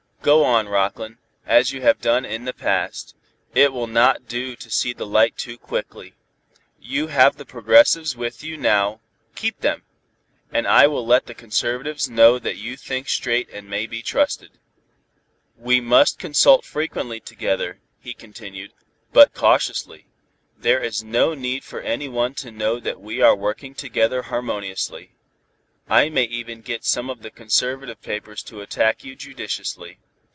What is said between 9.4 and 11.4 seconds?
them, and I will let the